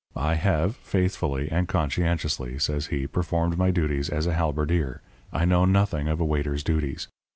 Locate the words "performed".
3.05-3.59